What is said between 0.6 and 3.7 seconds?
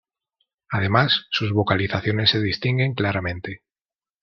Además, sus vocalizaciones se distinguen claramente.